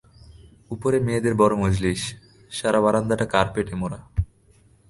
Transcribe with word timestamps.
উপরে 0.71 0.97
মেয়েদের 0.99 1.33
বড় 1.35 1.53
মজলিশ, 1.55 2.01
সারা 2.51 2.79
বারান্দাটা 2.81 3.25
কার্পেট-মোড়া! 3.25 3.99